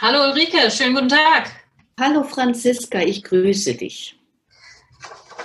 Hallo 0.00 0.22
Ulrike, 0.22 0.70
schönen 0.70 0.94
guten 0.94 1.08
Tag. 1.08 1.50
Hallo 1.98 2.22
Franziska, 2.22 3.00
ich 3.00 3.24
grüße 3.24 3.74
dich. 3.74 4.16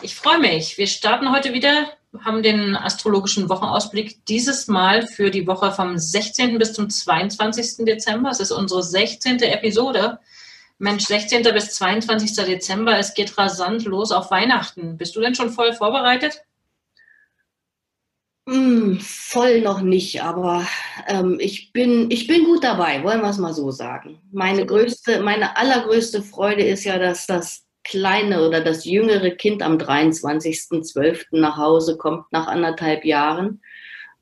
Ich 0.03 0.13
freue 0.13 0.37
mich. 0.37 0.77
Wir 0.77 0.85
starten 0.85 1.31
heute 1.31 1.53
wieder, 1.53 1.87
haben 2.23 2.43
den 2.43 2.75
astrologischen 2.75 3.49
Wochenausblick 3.49 4.23
dieses 4.27 4.67
Mal 4.67 5.07
für 5.07 5.31
die 5.31 5.47
Woche 5.47 5.71
vom 5.71 5.97
16. 5.97 6.59
bis 6.59 6.73
zum 6.73 6.87
22. 6.87 7.83
Dezember. 7.83 8.29
Es 8.29 8.39
ist 8.39 8.51
unsere 8.51 8.83
16. 8.83 9.41
Episode. 9.41 10.19
Mensch, 10.77 11.05
16. 11.05 11.41
bis 11.51 11.71
22. 11.71 12.35
Dezember, 12.45 12.99
es 12.99 13.15
geht 13.15 13.35
rasant 13.35 13.85
los 13.85 14.11
auf 14.11 14.29
Weihnachten. 14.29 14.97
Bist 14.97 15.15
du 15.15 15.21
denn 15.21 15.33
schon 15.33 15.49
voll 15.49 15.73
vorbereitet? 15.73 16.43
Mm, 18.45 18.97
voll 18.99 19.61
noch 19.61 19.81
nicht, 19.81 20.21
aber 20.21 20.67
ähm, 21.07 21.37
ich, 21.39 21.71
bin, 21.71 22.11
ich 22.11 22.27
bin 22.27 22.43
gut 22.43 22.63
dabei, 22.63 23.01
wollen 23.03 23.21
wir 23.21 23.29
es 23.29 23.37
mal 23.37 23.53
so 23.53 23.71
sagen. 23.71 24.19
Meine 24.31 24.65
größte, 24.65 25.21
meine 25.21 25.55
allergrößte 25.55 26.21
Freude 26.21 26.63
ist 26.63 26.83
ja, 26.83 26.99
dass 26.99 27.25
das 27.25 27.65
kleine 27.83 28.45
oder 28.45 28.61
das 28.61 28.85
jüngere 28.85 29.31
Kind 29.31 29.61
am 29.61 29.77
23.12. 29.77 31.25
nach 31.31 31.57
Hause 31.57 31.97
kommt 31.97 32.31
nach 32.31 32.47
anderthalb 32.47 33.05
Jahren. 33.05 33.61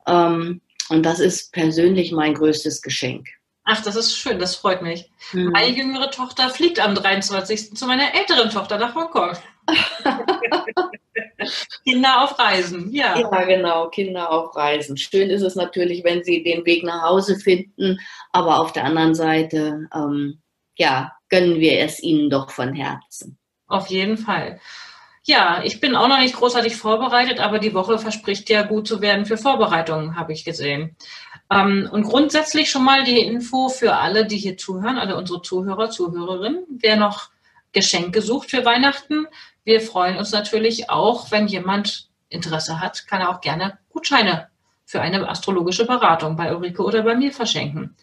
Ähm, 0.07 0.61
und 0.89 1.03
das 1.03 1.19
ist 1.19 1.51
persönlich 1.53 2.11
mein 2.11 2.33
größtes 2.33 2.81
Geschenk. 2.81 3.27
Ach, 3.63 3.81
das 3.81 3.95
ist 3.95 4.17
schön, 4.17 4.39
das 4.39 4.55
freut 4.55 4.81
mich. 4.81 5.09
Mhm. 5.33 5.51
Meine 5.51 5.75
jüngere 5.75 6.11
Tochter 6.11 6.49
fliegt 6.49 6.79
am 6.79 6.95
23. 6.95 7.75
zu 7.75 7.87
meiner 7.87 8.13
älteren 8.13 8.49
Tochter 8.49 8.77
nach 8.77 8.93
Hongkong. 8.95 9.37
Kinder 11.85 12.23
auf 12.23 12.37
Reisen, 12.37 12.91
ja. 12.91 13.19
Ja, 13.19 13.43
genau, 13.45 13.89
Kinder 13.89 14.31
auf 14.31 14.55
Reisen. 14.55 14.97
Schön 14.97 15.29
ist 15.29 15.41
es 15.41 15.55
natürlich, 15.55 16.03
wenn 16.03 16.23
sie 16.23 16.43
den 16.43 16.65
Weg 16.65 16.83
nach 16.83 17.03
Hause 17.03 17.37
finden, 17.37 17.99
aber 18.31 18.59
auf 18.59 18.71
der 18.73 18.85
anderen 18.85 19.15
Seite, 19.15 19.87
ähm, 19.93 20.41
ja, 20.75 21.13
gönnen 21.29 21.59
wir 21.59 21.79
es 21.79 22.01
ihnen 22.01 22.29
doch 22.29 22.51
von 22.51 22.73
Herzen. 22.73 23.37
Auf 23.67 23.87
jeden 23.87 24.17
Fall. 24.17 24.59
Ja, 25.23 25.61
ich 25.63 25.79
bin 25.79 25.95
auch 25.95 26.07
noch 26.07 26.19
nicht 26.19 26.35
großartig 26.35 26.75
vorbereitet, 26.75 27.39
aber 27.39 27.59
die 27.59 27.75
Woche 27.75 27.99
verspricht 27.99 28.49
ja 28.49 28.63
gut 28.63 28.87
zu 28.87 29.01
werden 29.01 29.25
für 29.25 29.37
Vorbereitungen, 29.37 30.15
habe 30.15 30.33
ich 30.33 30.43
gesehen. 30.43 30.95
Ähm, 31.51 31.87
und 31.91 32.03
grundsätzlich 32.03 32.71
schon 32.71 32.83
mal 32.83 33.03
die 33.03 33.19
Info 33.19 33.69
für 33.69 33.95
alle, 33.97 34.25
die 34.25 34.37
hier 34.37 34.57
zuhören, 34.57 34.97
alle 34.97 35.15
unsere 35.15 35.41
Zuhörer, 35.41 35.91
Zuhörerinnen. 35.91 36.65
Wer 36.69 36.95
noch 36.95 37.29
Geschenke 37.71 38.21
sucht 38.21 38.49
für 38.49 38.65
Weihnachten, 38.65 39.27
wir 39.63 39.81
freuen 39.81 40.17
uns 40.17 40.31
natürlich 40.31 40.89
auch, 40.89 41.31
wenn 41.31 41.47
jemand 41.47 42.09
Interesse 42.29 42.79
hat, 42.79 43.07
kann 43.07 43.21
er 43.21 43.29
auch 43.29 43.41
gerne 43.41 43.77
Gutscheine 43.89 44.47
für 44.85 45.01
eine 45.01 45.27
astrologische 45.29 45.85
Beratung 45.85 46.35
bei 46.35 46.55
Ulrike 46.55 46.83
oder 46.83 47.03
bei 47.03 47.15
mir 47.15 47.31
verschenken. 47.31 47.95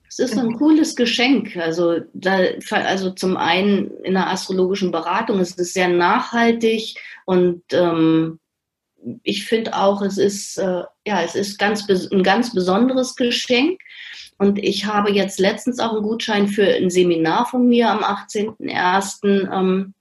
Es 0.08 0.20
ist 0.20 0.38
ein 0.38 0.54
cooles 0.54 0.96
Geschenk. 0.96 1.58
Also, 1.58 2.02
da, 2.14 2.38
also 2.70 3.10
zum 3.12 3.36
einen 3.36 3.90
in 4.04 4.14
der 4.14 4.30
astrologischen 4.30 4.92
Beratung 4.92 5.40
es 5.40 5.54
ist 5.54 5.74
sehr 5.74 5.88
nachhaltig 5.88 6.94
und 7.26 7.64
ähm, 7.72 8.40
ich 9.24 9.46
finde 9.46 9.76
auch, 9.76 10.02
es 10.02 10.18
ist, 10.18 10.58
äh, 10.58 10.84
ja, 11.06 11.24
es 11.24 11.36
ist 11.36 11.58
ganz, 11.58 11.88
ein 11.90 12.24
ganz 12.24 12.54
besonderes 12.54 13.16
Geschenk. 13.16 13.80
Und 14.38 14.60
ich 14.60 14.86
habe 14.86 15.12
jetzt 15.12 15.40
letztens 15.40 15.80
auch 15.80 15.94
einen 15.94 16.04
Gutschein 16.04 16.48
für 16.48 16.66
ein 16.66 16.90
Seminar 16.90 17.46
von 17.46 17.68
mir 17.68 17.90
am 17.90 18.04
18.01. 18.04 19.52
Ähm, 19.52 19.94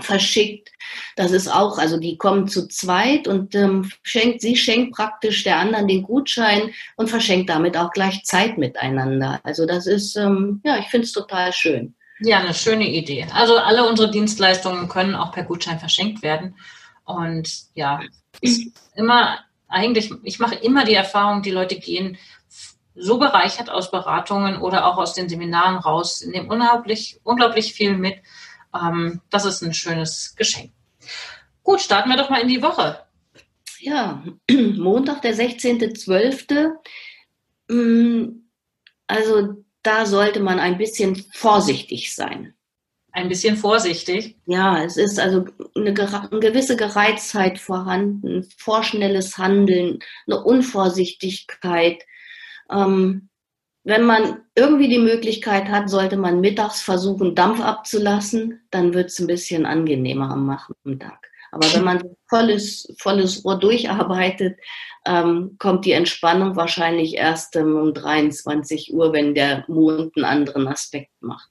verschickt. 0.00 0.70
Das 1.16 1.30
ist 1.30 1.48
auch, 1.48 1.78
also 1.78 1.98
die 1.98 2.16
kommen 2.16 2.48
zu 2.48 2.68
zweit 2.68 3.28
und 3.28 3.54
ähm, 3.54 3.90
schenkt, 4.02 4.40
sie 4.40 4.56
schenkt 4.56 4.94
praktisch 4.94 5.44
der 5.44 5.58
anderen 5.58 5.88
den 5.88 6.02
Gutschein 6.02 6.72
und 6.96 7.10
verschenkt 7.10 7.50
damit 7.50 7.76
auch 7.76 7.90
gleich 7.92 8.24
Zeit 8.24 8.58
miteinander. 8.58 9.40
Also 9.44 9.66
das 9.66 9.86
ist, 9.86 10.16
ähm, 10.16 10.60
ja, 10.64 10.78
ich 10.78 10.86
finde 10.86 11.06
es 11.06 11.12
total 11.12 11.52
schön. 11.52 11.94
Ja, 12.20 12.38
eine 12.38 12.54
schöne 12.54 12.88
Idee. 12.88 13.26
Also 13.32 13.56
alle 13.56 13.88
unsere 13.88 14.10
Dienstleistungen 14.10 14.88
können 14.88 15.14
auch 15.14 15.32
per 15.32 15.44
Gutschein 15.44 15.78
verschenkt 15.78 16.22
werden. 16.22 16.56
Und 17.04 17.48
ja, 17.74 18.00
ist 18.40 18.72
immer 18.96 19.38
eigentlich, 19.68 20.10
ich 20.22 20.38
mache 20.38 20.54
immer 20.54 20.84
die 20.84 20.94
Erfahrung, 20.94 21.42
die 21.42 21.50
Leute 21.50 21.76
gehen 21.76 22.16
so 22.96 23.18
bereichert 23.18 23.70
aus 23.70 23.90
Beratungen 23.90 24.60
oder 24.60 24.86
auch 24.86 24.98
aus 24.98 25.14
den 25.14 25.28
Seminaren 25.28 25.76
raus, 25.76 26.24
nehmen 26.24 26.48
unglaublich, 26.48 27.20
unglaublich 27.24 27.74
viel 27.74 27.96
mit 27.96 28.18
ähm, 28.74 29.20
das 29.30 29.44
ist 29.44 29.62
ein 29.62 29.74
schönes 29.74 30.34
Geschenk. 30.36 30.72
Gut, 31.62 31.80
starten 31.80 32.10
wir 32.10 32.16
doch 32.16 32.30
mal 32.30 32.42
in 32.42 32.48
die 32.48 32.62
Woche. 32.62 33.00
Ja, 33.80 34.24
Montag, 34.50 35.22
der 35.22 35.34
16.12. 35.34 36.70
Mm, 37.68 38.44
also 39.06 39.64
da 39.82 40.06
sollte 40.06 40.40
man 40.40 40.58
ein 40.58 40.78
bisschen 40.78 41.16
vorsichtig 41.32 42.14
sein. 42.14 42.54
Ein 43.12 43.28
bisschen 43.28 43.56
vorsichtig? 43.56 44.36
Ja, 44.46 44.82
es 44.82 44.96
ist 44.96 45.20
also 45.20 45.44
eine, 45.76 45.90
eine 45.90 46.40
gewisse 46.40 46.76
Gereiztheit 46.76 47.60
vorhanden, 47.60 48.48
vorschnelles 48.56 49.38
Handeln, 49.38 50.00
eine 50.26 50.42
Unvorsichtigkeit. 50.42 52.02
Ähm, 52.70 53.28
wenn 53.84 54.02
man 54.02 54.42
irgendwie 54.54 54.88
die 54.88 54.98
Möglichkeit 54.98 55.68
hat, 55.68 55.90
sollte 55.90 56.16
man 56.16 56.40
mittags 56.40 56.80
versuchen, 56.80 57.34
Dampf 57.34 57.60
abzulassen, 57.60 58.62
dann 58.70 58.94
wird 58.94 59.10
es 59.10 59.18
ein 59.18 59.26
bisschen 59.26 59.66
angenehmer 59.66 60.30
am 60.30 60.46
Nachmittag. 60.46 61.30
Aber 61.52 61.72
wenn 61.72 61.84
man 61.84 62.02
volles, 62.28 62.92
volles 62.98 63.44
Rohr 63.44 63.58
durcharbeitet, 63.58 64.58
ähm, 65.06 65.56
kommt 65.58 65.84
die 65.84 65.92
Entspannung 65.92 66.56
wahrscheinlich 66.56 67.14
erst 67.14 67.54
ähm, 67.54 67.76
um 67.76 67.94
23 67.94 68.92
Uhr, 68.92 69.12
wenn 69.12 69.34
der 69.34 69.64
Mond 69.68 70.16
einen 70.16 70.24
anderen 70.24 70.66
Aspekt 70.66 71.12
macht. 71.20 71.48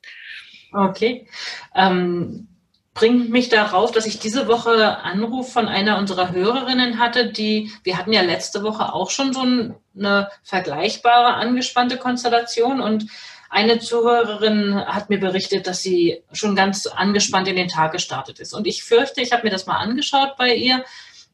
Okay. 0.74 1.28
Ähm, 1.76 2.48
bringt 2.94 3.30
mich 3.30 3.50
darauf, 3.50 3.92
dass 3.92 4.06
ich 4.06 4.20
diese 4.20 4.48
Woche 4.48 5.00
Anruf 5.00 5.52
von 5.52 5.68
einer 5.68 5.98
unserer 5.98 6.32
Hörerinnen 6.32 7.00
hatte, 7.00 7.32
die, 7.32 7.72
wir 7.84 7.98
hatten 7.98 8.14
ja 8.14 8.22
letzte 8.22 8.64
Woche 8.64 8.94
auch 8.94 9.10
schon 9.10 9.34
so 9.34 9.42
eine 9.42 10.30
vergleichbare 10.44 11.34
angespannte 11.34 11.98
Konstellation 11.98 12.82
und 12.82 13.08
eine 13.50 13.78
Zuhörerin 13.80 14.84
hat 14.86 15.10
mir 15.10 15.20
berichtet, 15.20 15.68
dass 15.68 15.84
sie 15.84 16.24
schon 16.32 16.56
ganz 16.56 16.88
angespannt 16.88 17.48
in 17.48 17.56
den 17.56 17.68
Tag 17.68 17.92
gestartet 17.92 18.40
ist. 18.40 18.54
Und 18.54 18.66
ich 18.66 18.84
fürchte, 18.84 19.22
ich 19.22 19.32
habe 19.32 19.44
mir 19.44 19.52
das 19.52 19.68
mal 19.68 19.78
angeschaut 19.78 20.38
bei 20.38 20.56
ihr. 20.56 20.84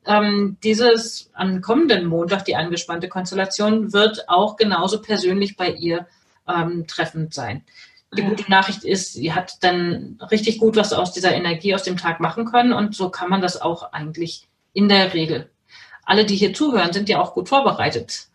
Ähm, 0.06 0.58
dieses 0.64 1.30
am 1.34 1.62
kommenden 1.62 2.06
Montag, 2.06 2.44
die 2.44 2.58
angespannte 2.58 3.08
Konstellation, 3.08 3.94
wird 3.94 4.28
auch 4.28 4.58
genauso 4.58 5.02
persönlich 5.02 5.56
bei 5.56 5.70
ihr 5.72 6.08
ähm, 6.46 6.88
treffend 6.88 7.34
sein. 7.34 7.64
Die 8.18 8.24
gute 8.24 8.50
Nachricht 8.50 8.84
ist, 8.84 9.14
sie 9.14 9.34
hat 9.34 9.58
dann 9.62 10.20
richtig 10.32 10.58
gut 10.58 10.76
was 10.76 10.94
aus 10.94 11.14
dieser 11.14 11.34
Energie 11.34 11.76
aus 11.76 11.84
dem 11.84 11.98
Tag 11.98 12.20
machen 12.20 12.46
können 12.46 12.74
und 12.74 12.96
so 12.96 13.10
kann 13.10 13.30
man 13.30 13.42
das 13.42 13.62
auch 13.62 13.94
eigentlich 13.94 14.48
in 14.74 14.90
der 14.90 15.14
Regel. 15.14 15.50
Alle, 16.06 16.26
die 16.26 16.36
hier 16.36 16.54
zuhören, 16.54 16.92
sind 16.92 17.08
ja 17.08 17.22
auch 17.22 17.36
gut 17.36 17.50
vorbereitet. 17.50 18.30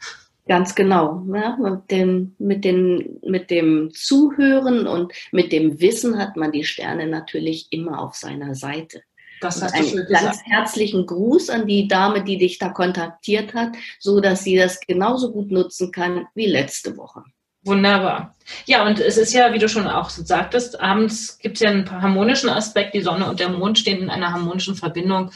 Ganz 0.47 0.75
genau. 0.75 1.25
Ja, 1.35 1.57
mit, 1.57 1.91
dem, 1.91 2.37
mit, 2.39 2.65
den, 2.65 3.19
mit 3.27 3.51
dem 3.51 3.91
Zuhören 3.93 4.87
und 4.87 5.13
mit 5.33 5.53
dem 5.53 5.81
Wissen 5.81 6.19
hat 6.19 6.37
man 6.37 6.53
die 6.53 6.65
Sterne 6.65 7.07
natürlich 7.07 7.69
immer 7.71 8.01
auf 8.01 8.15
seiner 8.15 8.55
Seite. 8.55 9.03
Das 9.41 9.63
hast 9.63 9.75
einen 9.75 9.97
du 9.97 10.07
ganz 10.07 10.41
herzlichen 10.45 11.07
Gruß 11.07 11.51
an 11.51 11.67
die 11.67 11.89
Dame, 11.89 12.23
die 12.23 12.39
dich 12.39 12.59
da 12.59 12.69
kontaktiert 12.69 13.55
hat, 13.55 13.73
so 13.99 14.21
dass 14.21 14.45
sie 14.45 14.57
das 14.57 14.81
genauso 14.81 15.33
gut 15.33 15.51
nutzen 15.51 15.91
kann 15.93 16.27
wie 16.35 16.47
letzte 16.47 16.97
Woche. 16.97 17.25
Wunderbar. 17.65 18.35
Ja, 18.67 18.87
und 18.87 19.01
es 19.01 19.17
ist 19.17 19.33
ja, 19.33 19.53
wie 19.55 19.59
du 19.59 19.69
schon 19.69 19.87
auch 19.87 20.11
sagtest, 20.11 20.81
abends 20.81 21.39
gibt 21.39 21.57
es 21.57 21.63
ja 21.63 21.71
einen 21.71 21.91
harmonischen 21.91 22.51
Aspekt. 22.51 22.95
Die 22.95 23.01
Sonne 23.01 23.27
und 23.27 23.41
der 23.41 23.49
Mond 23.49 23.79
stehen 23.79 24.03
in 24.03 24.11
einer 24.11 24.33
harmonischen 24.33 24.75
Verbindung. 24.75 25.31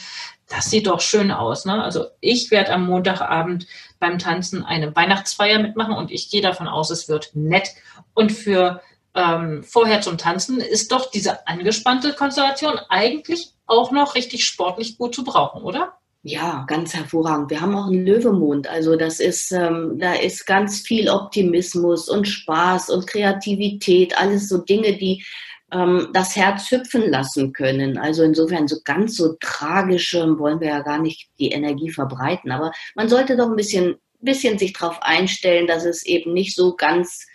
Das 0.47 0.69
sieht 0.69 0.87
doch 0.87 1.01
schön 1.01 1.31
aus. 1.31 1.65
Ne? 1.65 1.83
Also 1.83 2.05
ich 2.21 2.51
werde 2.51 2.71
am 2.71 2.85
Montagabend 2.85 3.65
beim 3.99 4.19
Tanzen 4.19 4.63
eine 4.63 4.95
Weihnachtsfeier 4.95 5.59
mitmachen 5.59 5.95
und 5.95 6.11
ich 6.11 6.29
gehe 6.29 6.41
davon 6.41 6.67
aus, 6.67 6.91
es 6.91 7.09
wird 7.09 7.31
nett. 7.33 7.69
Und 8.13 8.31
für 8.31 8.81
ähm, 9.15 9.63
vorher 9.63 10.01
zum 10.01 10.17
Tanzen 10.17 10.59
ist 10.59 10.91
doch 10.91 11.09
diese 11.09 11.47
angespannte 11.47 12.13
Konstellation 12.13 12.79
eigentlich 12.89 13.53
auch 13.65 13.91
noch 13.91 14.15
richtig 14.15 14.45
sportlich 14.45 14.97
gut 14.97 15.15
zu 15.15 15.23
brauchen, 15.23 15.63
oder? 15.63 15.98
Ja, 16.21 16.65
ganz 16.67 16.93
hervorragend. 16.93 17.49
Wir 17.49 17.61
haben 17.61 17.75
auch 17.75 17.87
einen 17.87 18.05
Löwemond. 18.05 18.67
Also 18.67 18.97
das 18.97 19.21
ist, 19.21 19.53
ähm, 19.53 19.97
da 19.99 20.15
ist 20.15 20.45
ganz 20.45 20.81
viel 20.81 21.09
Optimismus 21.09 22.09
und 22.09 22.27
Spaß 22.27 22.89
und 22.89 23.07
Kreativität, 23.07 24.17
alles 24.17 24.49
so 24.49 24.57
Dinge, 24.57 24.97
die 24.97 25.23
ähm, 25.71 26.09
das 26.13 26.35
Herz 26.35 26.69
hüpfen 26.71 27.09
lassen 27.09 27.53
können. 27.53 27.97
Also 27.97 28.23
insofern 28.23 28.67
so 28.67 28.77
ganz 28.83 29.15
so 29.15 29.37
tragische 29.39 30.37
wollen 30.37 30.59
wir 30.59 30.67
ja 30.67 30.81
gar 30.81 31.01
nicht 31.01 31.29
die 31.39 31.51
Energie 31.51 31.89
verbreiten. 31.89 32.51
Aber 32.51 32.73
man 32.95 33.07
sollte 33.07 33.37
doch 33.37 33.49
ein 33.49 33.55
bisschen, 33.55 33.95
bisschen 34.19 34.59
sich 34.59 34.73
darauf 34.73 35.01
einstellen, 35.01 35.67
dass 35.67 35.85
es 35.85 36.05
eben 36.05 36.33
nicht 36.33 36.53
so 36.53 36.75
ganz 36.75 37.27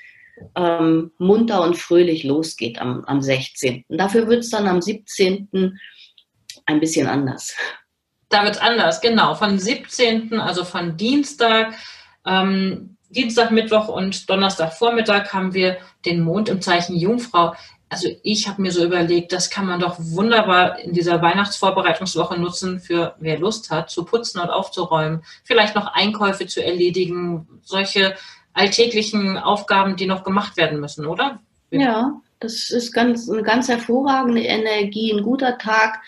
ähm, 0.56 1.10
munter 1.16 1.62
und 1.62 1.78
fröhlich 1.78 2.22
losgeht 2.22 2.78
am, 2.80 3.02
am 3.06 3.22
16. 3.22 3.84
Dafür 3.88 4.26
wird 4.28 4.40
es 4.40 4.50
dann 4.50 4.66
am 4.66 4.82
17. 4.82 5.78
ein 6.66 6.80
bisschen 6.80 7.06
anders. 7.06 7.56
Da 8.34 8.42
wird 8.42 8.56
es 8.56 8.60
anders, 8.60 9.00
genau. 9.00 9.36
Von 9.36 9.60
17., 9.60 10.40
also 10.40 10.64
von 10.64 10.96
Dienstag, 10.96 11.72
ähm, 12.26 12.96
Dienstag, 13.08 13.52
Mittwoch 13.52 13.86
und 13.86 14.28
Donnerstag 14.28 14.72
Vormittag 14.72 15.32
haben 15.32 15.54
wir 15.54 15.76
den 16.04 16.20
Mond 16.20 16.48
im 16.48 16.60
Zeichen 16.60 16.96
Jungfrau. 16.96 17.54
Also 17.88 18.08
ich 18.24 18.48
habe 18.48 18.60
mir 18.60 18.72
so 18.72 18.84
überlegt, 18.84 19.32
das 19.32 19.50
kann 19.50 19.66
man 19.66 19.78
doch 19.78 19.94
wunderbar 20.00 20.80
in 20.80 20.92
dieser 20.92 21.22
Weihnachtsvorbereitungswoche 21.22 22.36
nutzen, 22.36 22.80
für 22.80 23.14
wer 23.20 23.38
Lust 23.38 23.70
hat, 23.70 23.88
zu 23.88 24.04
putzen 24.04 24.40
und 24.40 24.50
aufzuräumen, 24.50 25.22
vielleicht 25.44 25.76
noch 25.76 25.94
Einkäufe 25.94 26.48
zu 26.48 26.60
erledigen, 26.60 27.46
solche 27.62 28.16
alltäglichen 28.52 29.38
Aufgaben, 29.38 29.94
die 29.94 30.06
noch 30.06 30.24
gemacht 30.24 30.56
werden 30.56 30.80
müssen, 30.80 31.06
oder? 31.06 31.38
Ja, 31.70 32.20
das 32.40 32.70
ist 32.70 32.92
ganz, 32.92 33.30
eine 33.30 33.44
ganz 33.44 33.68
hervorragende 33.68 34.42
Energie, 34.42 35.12
ein 35.12 35.22
guter 35.22 35.56
Tag 35.56 36.00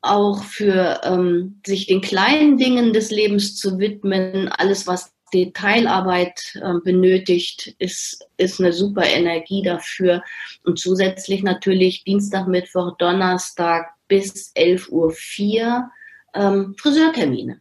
auch 0.00 0.44
für 0.44 1.00
ähm, 1.04 1.60
sich 1.66 1.86
den 1.86 2.00
kleinen 2.00 2.56
Dingen 2.56 2.92
des 2.92 3.10
Lebens 3.10 3.56
zu 3.56 3.78
widmen. 3.78 4.48
Alles, 4.48 4.86
was 4.86 5.12
Detailarbeit 5.32 6.54
äh, 6.54 6.74
benötigt, 6.84 7.74
ist, 7.78 8.26
ist 8.36 8.60
eine 8.60 8.72
super 8.72 9.04
Energie 9.04 9.62
dafür. 9.62 10.22
Und 10.64 10.78
zusätzlich 10.78 11.42
natürlich 11.42 12.04
Dienstag, 12.04 12.46
Mittwoch, 12.46 12.96
Donnerstag 12.98 13.90
bis 14.06 14.54
11.04 14.54 14.90
Uhr 14.90 15.90
ähm, 16.34 16.74
Friseurtermine. 16.78 17.60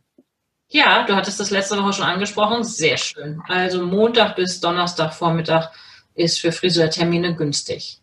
Ja, 0.69 1.05
du 1.05 1.15
hattest 1.15 1.39
das 1.39 1.49
letzte 1.49 1.77
Woche 1.81 1.93
schon 1.93 2.05
angesprochen. 2.05 2.63
Sehr 2.63 2.97
schön. 2.97 3.41
Also 3.47 3.85
Montag 3.85 4.35
bis 4.35 4.59
Donnerstag 4.59 5.13
Vormittag 5.13 5.71
ist 6.13 6.39
für 6.39 6.51
Friseurtermine 6.51 7.35
günstig. 7.35 8.01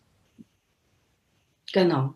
Genau. 1.71 2.15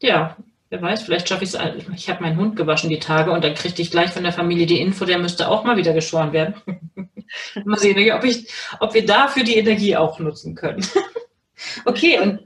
Ja, 0.00 0.36
Wer 0.72 0.80
weiß, 0.80 1.02
vielleicht 1.02 1.28
schaffe 1.28 1.44
ich 1.44 1.52
es. 1.52 1.60
Ich 1.94 2.08
habe 2.08 2.22
meinen 2.22 2.38
Hund 2.38 2.56
gewaschen 2.56 2.88
die 2.88 2.98
Tage 2.98 3.30
und 3.30 3.44
dann 3.44 3.54
kriegte 3.54 3.82
ich 3.82 3.90
gleich 3.90 4.10
von 4.10 4.22
der 4.22 4.32
Familie 4.32 4.64
die 4.64 4.80
Info, 4.80 5.04
der 5.04 5.18
müsste 5.18 5.48
auch 5.48 5.64
mal 5.64 5.76
wieder 5.76 5.92
geschoren 5.92 6.32
werden. 6.32 6.54
mal 7.66 7.78
sehen, 7.78 8.10
ob, 8.12 8.24
ich, 8.24 8.50
ob 8.80 8.94
wir 8.94 9.04
dafür 9.04 9.44
die 9.44 9.58
Energie 9.58 9.96
auch 9.96 10.18
nutzen 10.18 10.54
können. 10.54 10.82
okay, 11.84 12.20
und 12.20 12.40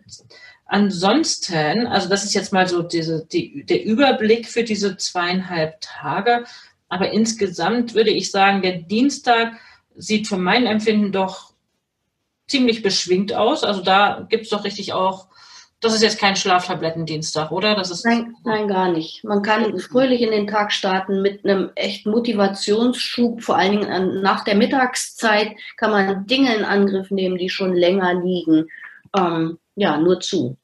ansonsten, 0.64 1.87
also 1.87 2.08
das 2.08 2.25
ist 2.25 2.34
jetzt 2.34 2.52
mal 2.52 2.67
so 2.67 2.82
diese, 2.82 3.25
die, 3.26 3.62
der 3.64 3.84
Überblick 3.84 4.49
für 4.49 4.64
diese 4.64 4.96
zweieinhalb 4.96 5.81
Tage. 5.81 6.46
Aber 6.88 7.12
insgesamt 7.12 7.94
würde 7.94 8.11
ich 8.11 8.32
sagen, 8.32 8.61
der 8.61 8.78
Dienstag 8.78 9.52
sieht 9.94 10.26
für 10.26 10.37
mein 10.37 10.67
Empfinden 10.67 11.12
doch 11.12 11.52
ziemlich 12.49 12.82
beschwingt 12.82 13.32
aus. 13.32 13.62
Also 13.62 13.82
da 13.82 14.26
gibt 14.28 14.46
es 14.46 14.50
doch 14.50 14.64
richtig 14.64 14.94
auch 14.94 15.28
das 15.81 15.94
ist 15.94 16.02
jetzt 16.02 16.19
kein 16.19 16.37
Schlaftablettendienstag, 16.37 17.52
oder? 17.52 17.75
Das 17.75 17.90
ist 17.90 18.05
nein, 18.05 18.34
nein, 18.44 18.67
gar 18.67 18.90
nicht. 18.90 19.23
Man 19.25 19.43
kann 19.43 19.78
fröhlich 19.78 20.23
in 20.23 20.31
den 20.31 20.46
Tag 20.46 20.73
starten 20.73 21.20
mit 21.20 21.44
einem 21.44 21.70
echten 21.75 22.11
Motivationsschub. 22.11 23.43
Vor 23.43 23.56
allen 23.56 23.81
Dingen 23.81 24.23
nach 24.23 24.43
der 24.44 24.55
Mittagszeit 24.55 25.52
kann 25.76 25.90
man 25.90 26.26
Dinge 26.26 26.55
in 26.56 26.64
Angriff 26.64 27.11
nehmen, 27.11 27.37
die 27.37 27.50
schon 27.50 27.75
länger 27.75 28.14
liegen. 28.14 28.69
Ähm, 29.17 29.58
ja, 29.75 29.99
nur 29.99 30.20
zu. 30.20 30.56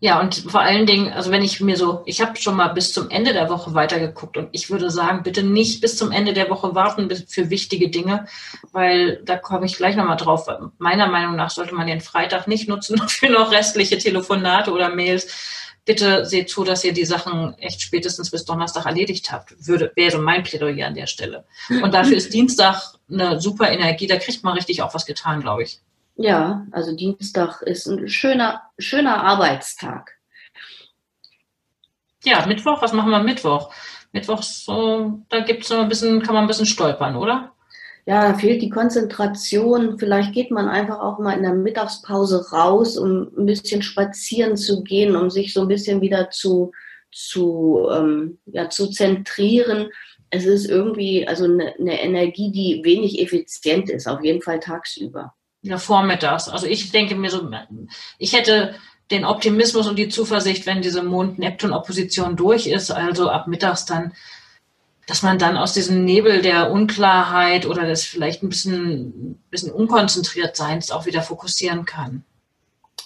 Ja, 0.00 0.20
und 0.20 0.36
vor 0.36 0.60
allen 0.60 0.86
Dingen, 0.86 1.12
also 1.12 1.32
wenn 1.32 1.42
ich 1.42 1.60
mir 1.60 1.76
so, 1.76 2.02
ich 2.06 2.20
habe 2.20 2.36
schon 2.36 2.54
mal 2.56 2.68
bis 2.68 2.92
zum 2.92 3.10
Ende 3.10 3.32
der 3.32 3.48
Woche 3.48 3.74
weitergeguckt 3.74 4.36
und 4.36 4.48
ich 4.52 4.70
würde 4.70 4.90
sagen, 4.90 5.24
bitte 5.24 5.42
nicht 5.42 5.80
bis 5.80 5.96
zum 5.96 6.12
Ende 6.12 6.32
der 6.32 6.48
Woche 6.50 6.76
warten 6.76 7.10
für 7.26 7.50
wichtige 7.50 7.90
Dinge, 7.90 8.26
weil 8.70 9.20
da 9.24 9.36
komme 9.36 9.66
ich 9.66 9.76
gleich 9.76 9.96
nochmal 9.96 10.16
drauf. 10.16 10.46
Meiner 10.78 11.08
Meinung 11.08 11.34
nach 11.34 11.50
sollte 11.50 11.74
man 11.74 11.88
den 11.88 12.00
Freitag 12.00 12.46
nicht 12.46 12.68
nutzen 12.68 12.96
für 13.08 13.28
noch 13.28 13.50
restliche 13.50 13.98
Telefonate 13.98 14.70
oder 14.70 14.94
Mails. 14.94 15.26
Bitte 15.84 16.26
seht 16.26 16.48
zu, 16.50 16.62
dass 16.62 16.84
ihr 16.84 16.92
die 16.92 17.06
Sachen 17.06 17.58
echt 17.58 17.80
spätestens 17.80 18.30
bis 18.30 18.44
Donnerstag 18.44 18.86
erledigt 18.86 19.32
habt. 19.32 19.54
Würde, 19.66 19.90
wäre 19.96 20.18
mein 20.18 20.44
Plädoyer 20.44 20.86
an 20.86 20.94
der 20.94 21.06
Stelle. 21.06 21.44
Und 21.82 21.92
dafür 21.92 22.16
ist 22.16 22.32
Dienstag 22.32 22.94
eine 23.10 23.40
super 23.40 23.68
Energie, 23.70 24.06
da 24.06 24.16
kriegt 24.16 24.44
man 24.44 24.54
richtig 24.54 24.82
auch 24.82 24.94
was 24.94 25.06
getan, 25.06 25.40
glaube 25.40 25.64
ich. 25.64 25.80
Ja, 26.20 26.66
also 26.72 26.96
Dienstag 26.96 27.62
ist 27.62 27.86
ein 27.86 28.08
schöner, 28.08 28.62
schöner 28.76 29.22
Arbeitstag. 29.22 30.18
Ja, 32.24 32.44
Mittwoch, 32.44 32.82
was 32.82 32.92
machen 32.92 33.10
wir 33.10 33.22
Mittwoch? 33.22 33.72
Mittwoch, 34.12 34.42
so, 34.42 35.22
da 35.28 35.40
gibt's 35.40 35.70
noch 35.70 35.78
ein 35.78 35.88
bisschen, 35.88 36.20
kann 36.20 36.34
man 36.34 36.42
ein 36.44 36.48
bisschen 36.48 36.66
stolpern, 36.66 37.14
oder? 37.14 37.52
Ja, 38.04 38.34
fehlt 38.34 38.62
die 38.62 38.68
Konzentration. 38.68 39.96
Vielleicht 39.96 40.32
geht 40.32 40.50
man 40.50 40.68
einfach 40.68 40.98
auch 40.98 41.20
mal 41.20 41.36
in 41.36 41.44
der 41.44 41.54
Mittagspause 41.54 42.50
raus, 42.50 42.98
um 42.98 43.30
ein 43.38 43.46
bisschen 43.46 43.82
spazieren 43.82 44.56
zu 44.56 44.82
gehen, 44.82 45.14
um 45.14 45.30
sich 45.30 45.52
so 45.52 45.60
ein 45.60 45.68
bisschen 45.68 46.00
wieder 46.00 46.30
zu, 46.30 46.72
zu, 47.12 47.86
ähm, 47.92 48.38
ja, 48.46 48.68
zu 48.70 48.90
zentrieren. 48.90 49.90
Es 50.30 50.46
ist 50.46 50.68
irgendwie 50.68 51.28
also 51.28 51.44
eine, 51.44 51.74
eine 51.78 52.02
Energie, 52.02 52.50
die 52.50 52.82
wenig 52.82 53.20
effizient 53.22 53.88
ist, 53.88 54.08
auf 54.08 54.24
jeden 54.24 54.42
Fall 54.42 54.58
tagsüber. 54.58 55.34
Ja, 55.62 55.78
vormittags. 55.78 56.48
Also 56.48 56.66
ich 56.66 56.92
denke 56.92 57.14
mir 57.16 57.30
so, 57.30 57.50
ich 58.18 58.32
hätte 58.32 58.74
den 59.10 59.24
Optimismus 59.24 59.86
und 59.86 59.96
die 59.96 60.08
Zuversicht, 60.08 60.66
wenn 60.66 60.82
diese 60.82 61.02
Mond-Neptun-Opposition 61.02 62.36
durch 62.36 62.66
ist, 62.66 62.90
also 62.90 63.30
ab 63.30 63.48
mittags 63.48 63.86
dann, 63.86 64.12
dass 65.06 65.22
man 65.22 65.38
dann 65.38 65.56
aus 65.56 65.72
diesem 65.72 66.04
Nebel 66.04 66.42
der 66.42 66.70
Unklarheit 66.70 67.66
oder 67.66 67.86
des 67.86 68.04
vielleicht 68.04 68.42
ein 68.42 68.50
bisschen, 68.50 69.42
bisschen 69.50 69.72
unkonzentriert 69.72 70.56
Seins 70.56 70.90
auch 70.90 71.06
wieder 71.06 71.22
fokussieren 71.22 71.86
kann. 71.86 72.24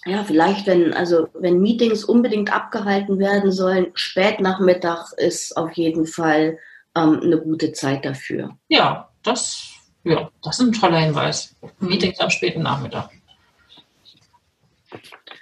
Ja, 0.04 0.24
vielleicht, 0.24 0.66
wenn, 0.66 0.92
also, 0.92 1.28
wenn 1.34 1.60
Meetings 1.60 2.04
unbedingt 2.04 2.52
abgehalten 2.52 3.20
werden 3.20 3.52
sollen, 3.52 3.92
spät 3.94 4.40
Nachmittag 4.40 5.12
ist 5.16 5.56
auf 5.56 5.72
jeden 5.74 6.06
Fall 6.06 6.58
ähm, 6.96 7.20
eine 7.22 7.38
gute 7.38 7.72
Zeit 7.72 8.04
dafür. 8.04 8.56
Ja, 8.66 9.10
das 9.22 9.71
ja, 10.04 10.30
das 10.42 10.58
ist 10.58 10.66
ein 10.66 10.72
toller 10.72 10.98
Hinweis. 10.98 11.54
Meetings 11.78 12.18
am 12.18 12.30
späten 12.30 12.62
Nachmittag. 12.62 13.10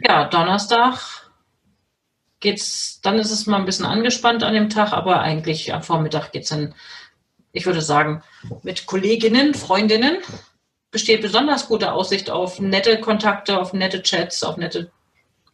Ja, 0.00 0.26
Donnerstag 0.29 1.31
geht's, 2.40 3.00
dann 3.02 3.19
ist 3.19 3.31
es 3.31 3.47
mal 3.47 3.59
ein 3.59 3.67
bisschen 3.67 3.87
angespannt 3.87 4.43
an 4.43 4.55
dem 4.55 4.71
Tag, 4.71 4.93
aber 4.93 5.21
eigentlich 5.21 5.73
am 5.73 5.83
Vormittag 5.83 6.33
geht 6.33 6.45
es 6.45 6.50
dann, 6.50 6.75
ich 7.52 7.67
würde 7.67 7.83
sagen, 7.83 8.23
mit 8.62 8.87
Kolleginnen, 8.87 9.55
Freundinnen 9.55 10.19
besteht 10.90 11.23
besonders 11.23 11.69
gute 11.69 11.93
Aussicht 11.93 12.31
auf 12.31 12.61
nette 12.61 13.00
Kontakte, 13.00 13.59
auf 13.59 13.73
nette 13.73 14.02
Chats, 14.02 14.43
auf 14.43 14.57
nette 14.57 14.90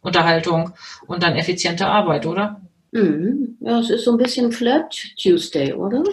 Unterhaltung 0.01 0.73
und 1.07 1.23
dann 1.23 1.35
effiziente 1.35 1.87
Arbeit, 1.87 2.25
oder? 2.25 2.61
Mhm. 2.91 3.57
Ja, 3.59 3.79
es 3.79 3.89
ist 3.89 4.05
so 4.05 4.11
ein 4.11 4.17
bisschen 4.17 4.51
Flirt 4.51 5.15
Tuesday, 5.21 5.73
oder? 5.73 6.03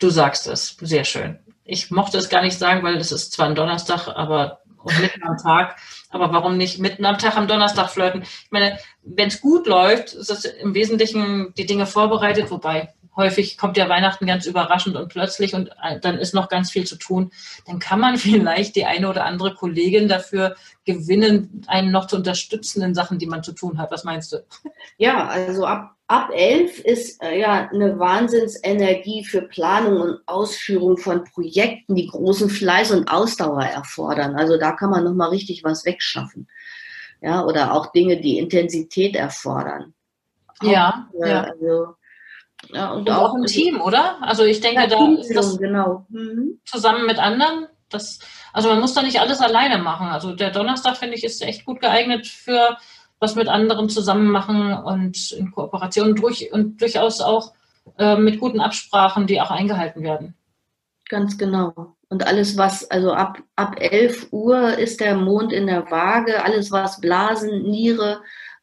Du 0.00 0.10
sagst 0.10 0.46
es, 0.48 0.76
sehr 0.80 1.04
schön 1.04 1.38
ich 1.68 1.90
mochte 1.90 2.16
es 2.16 2.30
gar 2.30 2.42
nicht 2.42 2.58
sagen, 2.58 2.82
weil 2.82 2.96
es 2.96 3.12
ist 3.12 3.32
zwar 3.32 3.46
ein 3.46 3.54
Donnerstag, 3.54 4.08
aber 4.08 4.62
und 4.82 5.00
mitten 5.00 5.22
am 5.22 5.36
Tag. 5.36 5.76
Aber 6.10 6.32
warum 6.32 6.56
nicht 6.56 6.78
mitten 6.78 7.04
am 7.04 7.18
Tag 7.18 7.36
am 7.36 7.46
Donnerstag 7.46 7.90
flirten? 7.90 8.22
Ich 8.22 8.50
meine, 8.50 8.78
wenn 9.02 9.28
es 9.28 9.40
gut 9.40 9.66
läuft, 9.66 10.14
ist 10.14 10.30
es 10.30 10.44
im 10.44 10.74
Wesentlichen 10.74 11.52
die 11.58 11.66
Dinge 11.66 11.86
vorbereitet, 11.86 12.50
wobei 12.50 12.94
häufig 13.18 13.58
kommt 13.58 13.76
ja 13.76 13.88
Weihnachten 13.88 14.26
ganz 14.26 14.46
überraschend 14.46 14.96
und 14.96 15.08
plötzlich 15.08 15.54
und 15.54 15.68
äh, 15.82 16.00
dann 16.00 16.16
ist 16.16 16.32
noch 16.32 16.48
ganz 16.48 16.70
viel 16.70 16.86
zu 16.86 16.96
tun. 16.96 17.32
Dann 17.66 17.80
kann 17.80 18.00
man 18.00 18.16
vielleicht 18.16 18.76
die 18.76 18.86
eine 18.86 19.10
oder 19.10 19.26
andere 19.26 19.54
Kollegin 19.54 20.08
dafür 20.08 20.56
gewinnen, 20.86 21.66
einen 21.66 21.90
noch 21.90 22.06
zu 22.06 22.16
unterstützen 22.16 22.82
in 22.82 22.94
Sachen, 22.94 23.18
die 23.18 23.26
man 23.26 23.42
zu 23.42 23.52
tun 23.52 23.78
hat. 23.78 23.90
Was 23.90 24.04
meinst 24.04 24.32
du? 24.32 24.38
Ja, 24.96 25.26
also 25.26 25.66
ab, 25.66 25.96
ab 26.06 26.30
elf 26.32 26.78
ist 26.78 27.22
äh, 27.22 27.38
ja 27.38 27.68
eine 27.70 27.98
Wahnsinnsenergie 27.98 29.24
für 29.24 29.42
Planung 29.42 30.00
und 30.00 30.20
Ausführung 30.26 30.96
von 30.96 31.24
Projekten, 31.24 31.94
die 31.94 32.06
großen 32.06 32.48
Fleiß 32.48 32.92
und 32.92 33.10
Ausdauer 33.10 33.64
erfordern. 33.64 34.36
Also 34.36 34.56
da 34.56 34.72
kann 34.72 34.90
man 34.90 35.04
nochmal 35.04 35.30
richtig 35.30 35.64
was 35.64 35.84
wegschaffen. 35.84 36.48
Ja, 37.20 37.44
oder 37.44 37.74
auch 37.74 37.90
Dinge, 37.90 38.20
die 38.20 38.38
Intensität 38.38 39.16
erfordern. 39.16 39.92
Ja, 40.62 41.08
auch, 41.12 41.24
äh, 41.24 41.30
ja. 41.30 41.42
Also, 41.42 41.97
ja, 42.72 42.90
und, 42.90 43.00
und 43.00 43.10
auch, 43.10 43.30
auch 43.30 43.34
im 43.34 43.44
Team, 43.44 43.80
oder? 43.80 44.18
Also 44.20 44.44
ich 44.44 44.60
denke, 44.60 44.82
ja, 44.82 44.86
da 44.86 45.06
ist 45.20 45.34
das 45.34 45.58
genau. 45.58 46.06
Mhm. 46.08 46.60
zusammen 46.64 47.06
mit 47.06 47.18
anderen. 47.18 47.66
Das, 47.88 48.18
also 48.52 48.68
man 48.68 48.80
muss 48.80 48.94
da 48.94 49.02
nicht 49.02 49.20
alles 49.20 49.40
alleine 49.40 49.78
machen. 49.78 50.08
Also 50.08 50.34
der 50.34 50.50
Donnerstag, 50.50 50.96
finde 50.96 51.16
ich, 51.16 51.24
ist 51.24 51.42
echt 51.42 51.64
gut 51.64 51.80
geeignet 51.80 52.26
für 52.26 52.76
was 53.20 53.34
mit 53.34 53.48
anderen 53.48 53.88
zusammen 53.88 54.30
machen 54.30 54.72
und 54.72 55.32
in 55.32 55.50
Kooperation 55.50 56.14
durch 56.14 56.52
und 56.52 56.80
durchaus 56.80 57.20
auch 57.20 57.52
äh, 57.98 58.16
mit 58.16 58.38
guten 58.38 58.60
Absprachen, 58.60 59.26
die 59.26 59.40
auch 59.40 59.50
eingehalten 59.50 60.02
werden. 60.02 60.34
Ganz 61.08 61.38
genau. 61.38 61.96
Und 62.10 62.26
alles, 62.26 62.56
was, 62.56 62.90
also 62.90 63.12
ab, 63.12 63.38
ab 63.56 63.76
11 63.78 64.28
Uhr 64.30 64.78
ist 64.78 65.00
der 65.00 65.14
Mond 65.14 65.52
in 65.52 65.66
der 65.66 65.90
Waage, 65.90 66.42
alles, 66.42 66.70
was 66.70 67.00
Blasen, 67.00 67.62
Niere, 67.62 68.20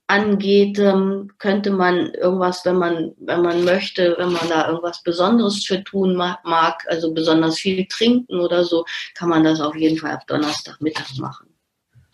angeht, 0.07 0.77
ähm, 0.79 1.31
könnte 1.39 1.71
man 1.71 2.13
irgendwas, 2.13 2.63
wenn 2.65 2.77
man, 2.77 3.13
wenn 3.17 3.41
man 3.41 3.63
möchte, 3.63 4.15
wenn 4.17 4.31
man 4.31 4.47
da 4.49 4.67
irgendwas 4.67 5.01
Besonderes 5.01 5.65
für 5.65 5.83
tun 5.83 6.15
mag, 6.15 6.85
also 6.87 7.13
besonders 7.13 7.57
viel 7.57 7.85
trinken 7.87 8.39
oder 8.39 8.63
so, 8.63 8.85
kann 9.15 9.29
man 9.29 9.43
das 9.43 9.59
auf 9.59 9.75
jeden 9.75 9.97
Fall 9.97 10.11
ab 10.11 10.27
Donnerstagmittag 10.27 11.17
machen. 11.17 11.47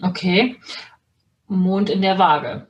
Okay. 0.01 0.57
Mond 1.47 1.89
in 1.89 2.01
der 2.01 2.17
Waage. 2.17 2.67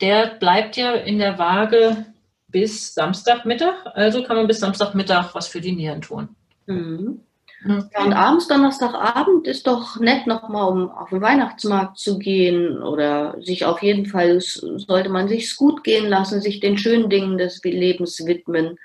Der 0.00 0.34
bleibt 0.34 0.76
ja 0.76 0.92
in 0.92 1.18
der 1.18 1.38
Waage 1.38 2.06
bis 2.48 2.94
Samstagmittag, 2.94 3.86
also 3.94 4.24
kann 4.24 4.36
man 4.36 4.48
bis 4.48 4.60
Samstagmittag 4.60 5.34
was 5.34 5.46
für 5.46 5.60
die 5.60 5.72
Nieren 5.72 6.02
tun. 6.02 6.34
Mhm. 6.66 7.20
Ja, 7.64 8.04
und 8.04 8.12
abends, 8.12 8.48
Donnerstagabend 8.48 9.46
ist 9.46 9.66
doch 9.66 10.00
nett, 10.00 10.26
nochmal 10.26 10.68
um 10.68 10.90
auf 10.90 11.10
den 11.10 11.20
Weihnachtsmarkt 11.20 11.98
zu 11.98 12.18
gehen 12.18 12.82
oder 12.82 13.36
sich 13.40 13.64
auf 13.64 13.82
jeden 13.82 14.06
Fall, 14.06 14.40
sollte 14.40 15.08
man 15.10 15.28
sich 15.28 15.56
gut 15.56 15.84
gehen 15.84 16.08
lassen, 16.08 16.40
sich 16.40 16.58
den 16.58 16.76
schönen 16.76 17.08
Dingen 17.08 17.38
des 17.38 17.62
Lebens 17.62 18.26
widmen. 18.26 18.78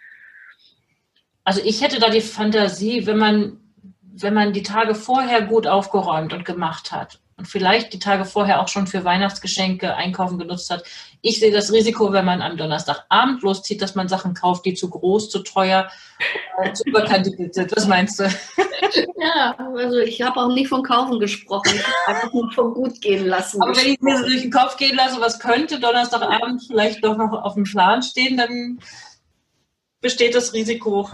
Also 1.43 1.61
ich 1.63 1.81
hätte 1.81 1.99
da 1.99 2.09
die 2.09 2.21
Fantasie, 2.21 3.07
wenn 3.07 3.17
man, 3.17 3.59
wenn 4.01 4.33
man 4.33 4.53
die 4.53 4.63
Tage 4.63 4.93
vorher 4.93 5.41
gut 5.41 5.65
aufgeräumt 5.65 6.33
und 6.33 6.45
gemacht 6.45 6.91
hat 6.91 7.19
und 7.37 7.47
vielleicht 7.47 7.93
die 7.93 7.99
Tage 7.99 8.25
vorher 8.25 8.59
auch 8.59 8.67
schon 8.67 8.87
für 8.87 9.03
Weihnachtsgeschenke 9.03 9.95
einkaufen 9.95 10.39
genutzt 10.39 10.71
hat. 10.71 10.83
Ich 11.21 11.39
sehe 11.39 11.51
das 11.51 11.71
Risiko, 11.71 12.11
wenn 12.11 12.25
man 12.25 12.41
am 12.41 12.57
Donnerstagabend 12.57 13.43
loszieht, 13.43 13.81
dass 13.81 13.93
man 13.93 14.09
Sachen 14.09 14.33
kauft, 14.33 14.65
die 14.65 14.73
zu 14.73 14.89
groß, 14.89 15.29
zu 15.29 15.39
teuer, 15.39 15.87
äh, 16.61 16.73
zu 16.73 16.83
überkandidiert 16.85 17.53
sind. 17.53 17.75
Was 17.75 17.87
meinst 17.87 18.19
du? 18.19 18.23
Ja, 19.19 19.55
also 19.57 19.97
ich 19.97 20.21
habe 20.21 20.39
auch 20.39 20.53
nicht 20.53 20.69
von 20.69 20.83
Kaufen 20.83 21.19
gesprochen. 21.19 21.73
Ich 21.75 21.83
habe 21.83 22.15
einfach 22.15 22.33
nur 22.33 22.51
von 22.51 22.73
gut 22.73 23.01
gehen 23.01 23.25
lassen. 23.25 23.61
Aber 23.61 23.75
wenn 23.75 23.87
ich 23.93 23.99
mir 23.99 24.17
so 24.17 24.23
durch 24.23 24.41
den 24.43 24.51
Kopf 24.51 24.77
gehen 24.77 24.95
lasse, 24.95 25.19
was 25.19 25.39
könnte 25.39 25.79
Donnerstagabend 25.79 26.63
vielleicht 26.65 27.03
doch 27.03 27.17
noch 27.17 27.33
auf 27.33 27.55
dem 27.55 27.63
Plan 27.63 28.03
stehen, 28.03 28.37
dann 28.37 28.79
besteht 29.99 30.35
das 30.35 30.53
Risiko. 30.53 31.09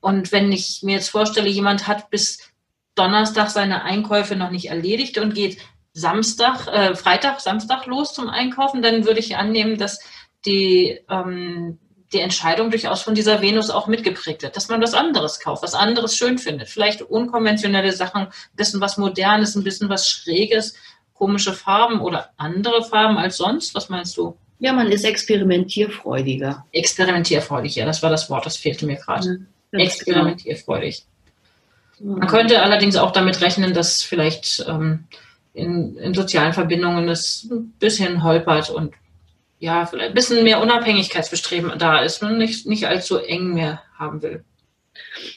Und 0.00 0.32
wenn 0.32 0.50
ich 0.50 0.80
mir 0.82 0.94
jetzt 0.94 1.10
vorstelle, 1.10 1.48
jemand 1.48 1.86
hat 1.86 2.10
bis 2.10 2.38
Donnerstag 2.94 3.50
seine 3.50 3.82
Einkäufe 3.82 4.36
noch 4.36 4.50
nicht 4.50 4.70
erledigt 4.70 5.18
und 5.18 5.34
geht 5.34 5.58
Samstag, 5.92 6.66
äh, 6.68 6.94
Freitag, 6.94 7.40
Samstag 7.40 7.86
los 7.86 8.14
zum 8.14 8.28
Einkaufen, 8.28 8.82
dann 8.82 9.04
würde 9.04 9.20
ich 9.20 9.36
annehmen, 9.36 9.78
dass 9.78 10.00
die, 10.46 11.00
ähm, 11.10 11.78
die 12.12 12.20
Entscheidung 12.20 12.70
durchaus 12.70 13.02
von 13.02 13.14
dieser 13.14 13.42
Venus 13.42 13.68
auch 13.68 13.88
mitgeprägt 13.88 14.42
wird, 14.42 14.56
dass 14.56 14.68
man 14.68 14.80
was 14.80 14.94
anderes 14.94 15.40
kauft, 15.40 15.62
was 15.62 15.74
anderes 15.74 16.16
schön 16.16 16.38
findet. 16.38 16.68
Vielleicht 16.68 17.02
unkonventionelle 17.02 17.92
Sachen, 17.92 18.22
ein 18.22 18.32
bisschen 18.54 18.80
was 18.80 18.96
Modernes, 18.96 19.56
ein 19.56 19.64
bisschen 19.64 19.88
was 19.88 20.08
Schräges, 20.08 20.74
komische 21.16 21.52
Farben 21.52 22.00
oder 22.00 22.30
andere 22.36 22.84
Farben 22.84 23.16
als 23.16 23.36
sonst? 23.36 23.74
Was 23.74 23.88
meinst 23.88 24.16
du? 24.16 24.36
Ja, 24.58 24.72
man 24.72 24.90
ist 24.90 25.04
experimentierfreudiger. 25.04 26.64
Experimentierfreudig, 26.72 27.74
ja, 27.74 27.84
das 27.84 28.02
war 28.02 28.10
das 28.10 28.30
Wort, 28.30 28.46
das 28.46 28.56
fehlte 28.56 28.86
mir 28.86 28.96
gerade. 28.96 29.40
Ja, 29.72 29.78
experimentierfreudig. 29.78 31.04
Ja. 31.98 32.06
Man 32.06 32.28
könnte 32.28 32.62
allerdings 32.62 32.96
auch 32.96 33.10
damit 33.10 33.40
rechnen, 33.40 33.74
dass 33.74 34.02
vielleicht 34.02 34.64
ähm, 34.68 35.04
in, 35.52 35.96
in 35.96 36.14
sozialen 36.14 36.52
Verbindungen 36.52 37.08
es 37.08 37.48
ein 37.50 37.72
bisschen 37.78 38.22
holpert 38.22 38.70
und 38.70 38.94
ja, 39.58 39.86
vielleicht 39.86 40.10
ein 40.10 40.14
bisschen 40.14 40.44
mehr 40.44 40.60
Unabhängigkeitsbestreben 40.60 41.78
da 41.78 42.00
ist 42.00 42.22
und 42.22 42.36
nicht, 42.36 42.66
nicht 42.66 42.86
allzu 42.86 43.18
eng 43.18 43.54
mehr 43.54 43.82
haben 43.98 44.22
will. 44.22 44.44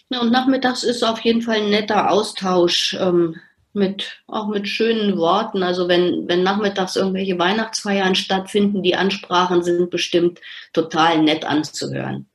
Ja, 0.09 0.19
und 0.21 0.31
nachmittags 0.31 0.83
ist 0.83 1.03
auf 1.03 1.19
jeden 1.21 1.41
Fall 1.41 1.57
ein 1.57 1.69
netter 1.69 2.11
Austausch 2.11 2.97
ähm, 2.99 3.37
mit, 3.73 4.21
auch 4.27 4.47
mit 4.47 4.67
schönen 4.67 5.17
Worten. 5.17 5.63
Also 5.63 5.87
wenn, 5.87 6.27
wenn 6.27 6.43
nachmittags 6.43 6.95
irgendwelche 6.95 7.37
Weihnachtsfeiern 7.37 8.15
stattfinden, 8.15 8.83
die 8.83 8.95
Ansprachen 8.95 9.63
sind 9.63 9.89
bestimmt 9.89 10.39
total 10.73 11.21
nett 11.21 11.45
anzuhören. 11.45 12.27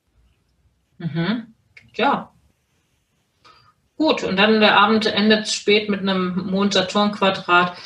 Mhm. 0.98 1.54
Ja. 1.94 2.30
Gut, 3.96 4.24
und 4.24 4.36
dann 4.36 4.60
der 4.60 4.78
Abend 4.78 5.06
endet 5.06 5.48
spät 5.48 5.88
mit 5.88 6.00
einem 6.00 6.50
Mond-Saturn-Quadrat. 6.50 7.76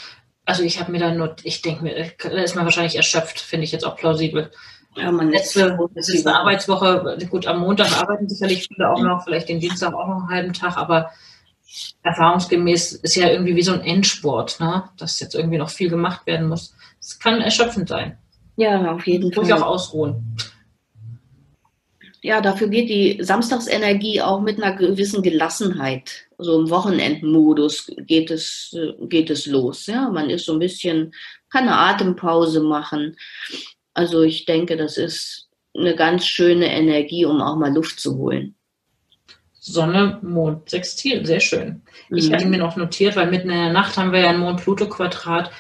Also 0.45 0.63
ich 0.63 0.81
habe 0.81 0.93
mir 0.93 0.99
da 0.99 1.13
nur, 1.13 1.37
ich 1.43 1.61
denke 1.61 1.83
mir, 1.83 2.13
da 2.23 2.29
ist 2.43 2.57
man 2.57 2.65
wahrscheinlich 2.65 2.97
erschöpft, 2.97 3.39
finde 3.39 3.65
ich 3.65 3.73
jetzt 3.73 3.85
auch 3.85 3.97
plausibel. 3.97 4.51
Ja, 4.97 5.13
man 5.13 5.31
letzte, 5.31 5.79
letzte 5.95 6.35
Arbeitswoche, 6.35 7.19
gut, 7.31 7.47
am 7.47 7.61
Montag 7.61 7.93
arbeiten 8.01 8.29
sicherlich 8.29 8.67
viele 8.67 8.91
auch 8.91 9.01
noch, 9.01 9.23
vielleicht 9.25 9.49
den 9.49 9.61
Dienstag 9.61 9.93
auch 9.93 10.09
noch 10.09 10.23
einen 10.23 10.31
halben 10.31 10.53
Tag, 10.55 10.77
aber 10.77 11.11
erfahrungsgemäß 12.03 12.93
ist 12.93 13.17
ja 13.17 13.29
irgendwie 13.29 13.57
wie 13.57 13.63
so 13.63 13.73
ein 13.73 13.83
Endsport, 13.83 14.61
ne? 14.61 14.85
dass 14.97 15.21
jetzt 15.21 15.35
irgendwie 15.35 15.59
noch 15.59 15.71
viel 15.71 15.91
gemacht 15.91 16.27
werden 16.27 16.49
muss. 16.49 16.75
Es 17.01 17.19
kann 17.19 17.41
erschöpfend 17.41 17.89
sein. 17.89 18.19
Ja, 18.57 18.93
auf 18.93 19.07
jeden 19.07 19.33
Fall. 19.33 19.45
Muss 19.45 19.53
ich 19.53 19.55
auch 19.55 19.67
ausruhen. 19.67 20.37
Ja, 22.21 22.41
dafür 22.41 22.69
geht 22.69 22.89
die 22.89 23.23
Samstagsenergie 23.23 24.21
auch 24.21 24.41
mit 24.41 24.61
einer 24.61 24.77
gewissen 24.77 25.23
Gelassenheit. 25.23 26.27
So 26.37 26.61
im 26.61 26.69
Wochenendmodus 26.69 27.93
geht 27.99 28.31
es, 28.33 28.77
geht 29.03 29.31
es 29.31 29.47
los. 29.47 29.87
Ja, 29.87 30.11
man 30.11 30.29
ist 30.29 30.47
so 30.47 30.55
ein 30.55 30.59
bisschen, 30.59 31.15
kann 31.51 31.69
eine 31.69 31.79
Atempause 31.79 32.61
machen. 32.61 33.17
Also 33.95 34.23
ich 34.23 34.47
denke, 34.47 34.77
das 34.77 34.97
ist 34.97 35.49
eine 35.77 35.95
ganz 35.95 36.27
schöne 36.27 36.67
Energie, 36.73 37.25
um 37.25 37.41
auch 37.41 37.57
mal 37.57 37.73
Luft 37.73 38.01
zu 38.01 38.17
holen. 38.17 38.57
Sonne, 39.73 40.19
Mond, 40.23 40.69
Sextil. 40.71 41.25
Sehr 41.27 41.41
schön. 41.41 41.83
Mhm. 42.09 42.17
Ich 42.17 42.33
hatte 42.33 42.47
mir 42.47 42.59
noch 42.59 42.77
notiert, 42.77 43.17
weil 43.17 43.31
mitten 43.31 43.51
in 43.51 43.57
der 43.57 43.73
Nacht 43.73 43.97
haben 43.97 44.13
wir 44.13 44.21
ja 44.21 44.31
ein 44.31 44.41
Mond-Pluto-Quadrat. 44.41 45.51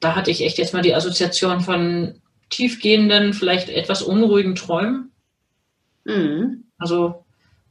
Da 0.00 0.14
hatte 0.14 0.30
ich 0.30 0.44
echt 0.44 0.58
jetzt 0.58 0.74
mal 0.74 0.82
die 0.82 0.94
Assoziation 0.94 1.60
von 1.60 2.14
tiefgehenden, 2.50 3.32
vielleicht 3.32 3.68
etwas 3.68 4.02
unruhigen 4.02 4.54
Träumen. 4.54 5.10
Mhm. 6.04 6.64
Also 6.78 7.24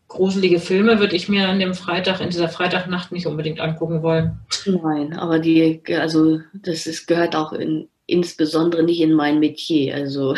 gruselige 0.07 0.59
Filme 0.59 0.99
würde 0.99 1.15
ich 1.15 1.29
mir 1.29 1.47
an 1.47 1.59
dem 1.59 1.73
Freitag, 1.73 2.21
in 2.21 2.29
dieser 2.29 2.49
Freitagnacht 2.49 3.11
nicht 3.11 3.25
unbedingt 3.25 3.59
angucken 3.59 4.03
wollen. 4.03 4.39
Nein, 4.65 5.13
aber 5.13 5.39
die, 5.39 5.81
also 5.99 6.39
das 6.53 6.85
ist, 6.85 7.07
gehört 7.07 7.35
auch 7.35 7.53
in, 7.53 7.89
insbesondere 8.05 8.83
nicht 8.83 9.01
in 9.01 9.13
mein 9.13 9.39
Metier. 9.39 9.95
Also 9.95 10.35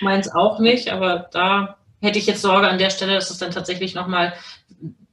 meins 0.00 0.32
auch 0.34 0.58
nicht, 0.58 0.90
aber 0.90 1.28
da 1.32 1.77
hätte 2.00 2.18
ich 2.18 2.26
jetzt 2.26 2.42
Sorge 2.42 2.68
an 2.68 2.78
der 2.78 2.90
Stelle, 2.90 3.14
dass 3.14 3.30
es 3.30 3.38
dann 3.38 3.50
tatsächlich 3.50 3.94
nochmal 3.94 4.34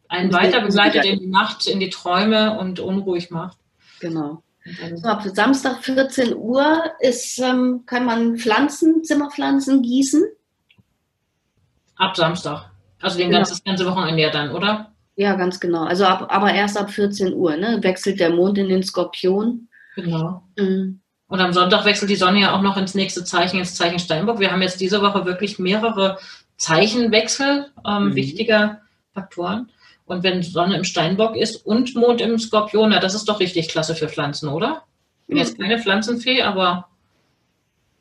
einen 0.08 0.32
weiter 0.32 0.62
begleitet 0.62 1.06
in 1.06 1.20
die 1.20 1.28
Nacht, 1.28 1.68
in 1.68 1.80
die 1.80 1.90
Träume 1.90 2.58
und 2.60 2.80
unruhig 2.80 3.32
macht. 3.32 3.58
Genau. 4.00 4.44
So, 4.96 5.08
ab 5.08 5.24
Samstag 5.24 5.84
14 5.84 6.36
Uhr 6.36 6.84
ist, 7.00 7.40
ähm, 7.40 7.84
kann 7.86 8.06
man 8.06 8.38
Pflanzen, 8.38 9.04
Zimmerpflanzen 9.04 9.84
gießen. 9.84 10.24
Ab 11.96 12.18
Samstag. 12.18 12.72
Also 13.00 13.18
den 13.18 13.28
genau. 13.28 13.40
ganzen, 13.40 13.54
das 13.54 13.64
ganze 13.64 13.86
Wochenende 13.86 14.24
ja 14.24 14.32
dann, 14.32 14.52
oder? 14.52 14.92
Ja, 15.16 15.36
ganz 15.36 15.60
genau. 15.60 15.84
Also 15.84 16.06
ab, 16.06 16.28
aber 16.30 16.52
erst 16.52 16.78
ab 16.78 16.90
14 16.90 17.34
Uhr, 17.34 17.56
ne? 17.56 17.78
Wechselt 17.82 18.20
der 18.20 18.32
Mond 18.32 18.58
in 18.58 18.70
den 18.70 18.84
Skorpion. 18.84 19.70
Genau. 19.96 20.44
Mhm. 20.58 21.00
Und 21.28 21.40
am 21.40 21.54
Sonntag 21.54 21.86
wechselt 21.86 22.10
die 22.10 22.16
Sonne 22.16 22.42
ja 22.42 22.56
auch 22.56 22.62
noch 22.62 22.78
ins 22.78 22.96
nächste 22.96 23.24
Zeichen, 23.24 23.60
ins 23.60 23.76
Zeichen 23.76 24.00
Steinbock. 24.00 24.40
Wir 24.40 24.52
haben 24.52 24.62
jetzt 24.62 24.82
diese 24.82 25.02
Woche 25.02 25.26
wirklich 25.26 25.58
mehrere 25.58 26.18
Zeichenwechsel 26.58 27.72
ähm, 27.86 28.10
mhm. 28.10 28.16
wichtiger 28.16 28.82
Faktoren. 29.14 29.72
Und 30.06 30.24
wenn 30.24 30.44
Sonne 30.44 30.78
im 30.78 30.84
Steinbock 30.84 31.36
ist 31.36 31.66
und 31.66 31.96
Mond 31.96 32.22
im 32.22 32.38
Skorpion, 32.38 32.90
na, 32.92 33.00
das 33.00 33.16
ist 33.16 33.28
doch 33.28 33.40
richtig 33.40 33.70
klasse 33.70 33.96
für 33.96 34.08
Pflanzen, 34.08 34.50
oder? 34.50 34.84
Ich 35.22 35.28
bin 35.28 35.38
jetzt 35.38 35.60
keine 35.60 35.80
Pflanzenfee, 35.80 36.44
aber 36.44 36.88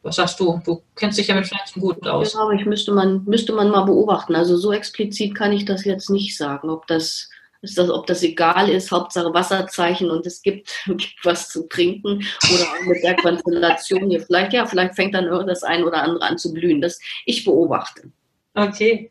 was 0.02 0.16
sagst 0.16 0.38
du? 0.38 0.60
Du 0.66 0.82
kennst 0.94 1.18
dich 1.18 1.28
ja 1.28 1.34
mit 1.34 1.46
Pflanzen 1.46 1.80
gut 1.80 2.06
aus. 2.06 2.34
Ja, 2.34 2.40
aber 2.40 2.52
ich 2.52 2.66
müsste 2.66 2.92
man, 2.92 3.24
müsste 3.24 3.54
man 3.54 3.70
mal 3.70 3.84
beobachten. 3.84 4.34
Also 4.34 4.58
so 4.58 4.70
explizit 4.70 5.34
kann 5.34 5.52
ich 5.52 5.64
das 5.64 5.86
jetzt 5.86 6.10
nicht 6.10 6.36
sagen, 6.36 6.68
ob 6.68 6.86
das, 6.86 7.30
ist 7.62 7.78
das, 7.78 7.88
ob 7.88 8.06
das 8.06 8.22
egal 8.22 8.68
ist, 8.68 8.90
Hauptsache 8.92 9.32
Wasserzeichen 9.32 10.10
und 10.10 10.26
es 10.26 10.42
gibt, 10.42 10.70
gibt 10.86 11.24
was 11.24 11.48
zu 11.48 11.66
trinken 11.68 12.22
oder 12.52 12.64
auch 12.64 12.86
mit 12.86 13.02
der 13.02 13.16
Konstellation 13.16 14.10
hier. 14.10 14.20
Vielleicht, 14.20 14.52
ja, 14.52 14.66
vielleicht 14.66 14.94
fängt 14.94 15.14
dann 15.14 15.46
das 15.46 15.62
ein 15.62 15.82
oder 15.82 16.02
andere 16.02 16.26
an 16.26 16.36
zu 16.36 16.52
blühen. 16.52 16.82
Das 16.82 17.00
ich 17.24 17.42
beobachte. 17.46 18.10
Okay. 18.54 19.10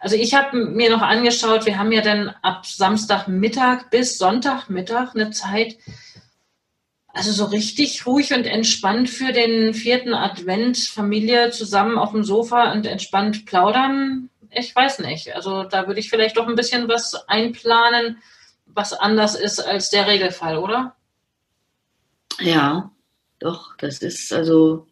Also 0.00 0.16
ich 0.16 0.34
habe 0.34 0.56
mir 0.56 0.90
noch 0.90 1.00
angeschaut, 1.00 1.64
wir 1.64 1.78
haben 1.78 1.92
ja 1.92 2.02
dann 2.02 2.28
ab 2.42 2.66
Samstagmittag 2.66 3.88
bis 3.90 4.18
Sonntagmittag 4.18 5.14
eine 5.14 5.30
Zeit, 5.30 5.78
also 7.08 7.32
so 7.32 7.46
richtig 7.46 8.06
ruhig 8.06 8.34
und 8.34 8.44
entspannt 8.44 9.08
für 9.08 9.32
den 9.32 9.72
vierten 9.72 10.12
Advent, 10.12 10.78
Familie 10.78 11.50
zusammen 11.50 11.98
auf 11.98 12.12
dem 12.12 12.22
Sofa 12.22 12.72
und 12.72 12.86
entspannt 12.86 13.46
plaudern. 13.46 14.28
Ich 14.50 14.76
weiß 14.76 14.98
nicht. 14.98 15.34
Also 15.34 15.64
da 15.64 15.86
würde 15.86 16.00
ich 16.00 16.10
vielleicht 16.10 16.36
doch 16.36 16.46
ein 16.46 16.56
bisschen 16.56 16.86
was 16.88 17.14
einplanen, 17.28 18.18
was 18.66 18.92
anders 18.92 19.34
ist 19.34 19.60
als 19.60 19.88
der 19.88 20.06
Regelfall, 20.06 20.58
oder? 20.58 20.96
Ja, 22.40 22.90
doch. 23.38 23.74
Das 23.78 23.98
ist 23.98 24.32
also 24.32 24.86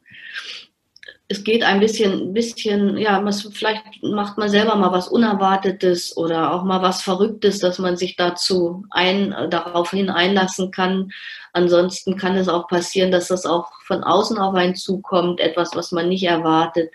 es 1.31 1.45
geht 1.45 1.63
ein 1.63 1.79
bisschen, 1.79 2.33
bisschen, 2.33 2.99
ja, 2.99 3.25
was, 3.25 3.43
vielleicht 3.53 3.85
macht 4.03 4.37
man 4.37 4.49
selber 4.49 4.75
mal 4.75 4.91
was 4.91 5.07
Unerwartetes 5.07 6.17
oder 6.17 6.53
auch 6.53 6.65
mal 6.65 6.83
was 6.83 7.03
Verrücktes, 7.03 7.61
dass 7.61 7.79
man 7.79 7.97
sich 7.97 8.17
dazu 8.17 8.85
ein, 8.91 9.33
daraufhin 9.49 10.11
einlassen 10.11 10.73
kann. 10.73 11.13
Ansonsten 11.53 12.17
kann 12.17 12.37
es 12.37 12.49
auch 12.49 12.67
passieren, 12.67 13.13
dass 13.13 13.29
das 13.29 13.47
auch 13.47 13.71
von 13.85 14.03
außen 14.03 14.39
auf 14.39 14.57
einen 14.57 14.75
zukommt, 14.75 15.39
etwas, 15.39 15.71
was 15.77 15.93
man 15.93 16.09
nicht 16.09 16.25
erwartet. 16.25 16.91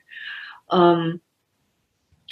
Ähm, 0.69 1.21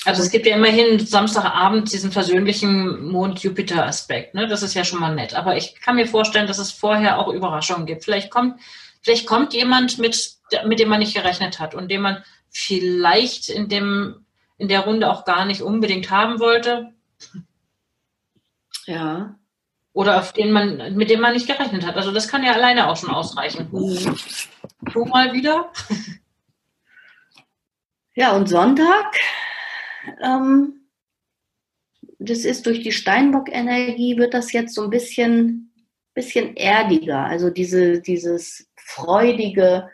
also 0.03 0.23
es 0.23 0.29
gibt 0.29 0.45
ja 0.45 0.57
immerhin 0.57 0.99
Samstagabend 0.99 1.89
diesen 1.93 2.11
versöhnlichen 2.11 3.05
Mond-Jupiter-Aspekt. 3.13 4.35
Ne? 4.35 4.47
Das 4.47 4.61
ist 4.61 4.73
ja 4.73 4.83
schon 4.83 4.99
mal 4.99 5.15
nett. 5.15 5.35
Aber 5.35 5.55
ich 5.55 5.79
kann 5.79 5.95
mir 5.95 6.07
vorstellen, 6.07 6.47
dass 6.47 6.59
es 6.59 6.73
vorher 6.73 7.17
auch 7.17 7.31
Überraschungen 7.31 7.85
gibt. 7.85 8.03
Vielleicht 8.03 8.29
kommt, 8.29 8.59
vielleicht 9.01 9.25
kommt 9.25 9.53
jemand 9.53 9.99
mit 9.99 10.42
mit 10.65 10.79
dem 10.79 10.89
man 10.89 10.99
nicht 10.99 11.15
gerechnet 11.15 11.59
hat 11.59 11.75
und 11.75 11.89
den 11.89 12.01
man 12.01 12.23
vielleicht 12.49 13.49
in, 13.49 13.69
dem, 13.69 14.25
in 14.57 14.67
der 14.67 14.81
Runde 14.81 15.11
auch 15.11 15.25
gar 15.25 15.45
nicht 15.45 15.61
unbedingt 15.61 16.09
haben 16.09 16.39
wollte. 16.39 16.93
Ja. 18.85 19.35
Oder 19.93 20.19
auf 20.19 20.33
den 20.33 20.51
man, 20.51 20.95
mit 20.95 21.09
dem 21.09 21.21
man 21.21 21.33
nicht 21.33 21.47
gerechnet 21.47 21.85
hat. 21.85 21.95
Also 21.95 22.11
das 22.11 22.27
kann 22.27 22.43
ja 22.43 22.53
alleine 22.53 22.89
auch 22.89 22.97
schon 22.97 23.11
ausreichen. 23.11 23.69
Mhm. 23.71 24.15
Du 24.91 25.05
mal 25.05 25.33
wieder. 25.33 25.71
Ja, 28.15 28.35
und 28.35 28.47
Sonntag, 28.47 29.15
ähm, 30.23 30.87
das 32.19 32.39
ist 32.39 32.65
durch 32.65 32.81
die 32.81 32.91
Steinbock-Energie, 32.91 34.17
wird 34.17 34.33
das 34.33 34.51
jetzt 34.51 34.75
so 34.75 34.83
ein 34.83 34.89
bisschen, 34.91 35.73
bisschen 36.13 36.55
erdiger. 36.55 37.25
Also 37.25 37.49
diese, 37.49 38.01
dieses 38.01 38.69
freudige, 38.75 39.89